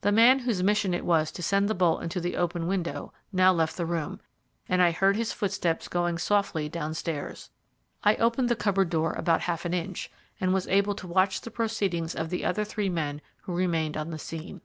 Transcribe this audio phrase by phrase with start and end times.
[0.00, 3.52] The man whose mission it was to send the bolt into the open window now
[3.52, 4.18] left the room,
[4.66, 7.50] and I heard his footsteps going softly downstairs.
[8.02, 10.10] I opened the cupboard door about half an inch,
[10.40, 14.08] and was able to watch the proceedings of the other three men who remained on
[14.10, 14.62] the scene.